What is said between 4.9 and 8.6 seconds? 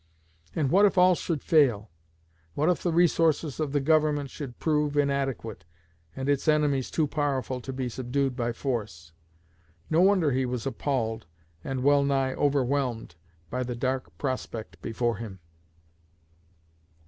inadequate, and its enemies too powerful to be subdued by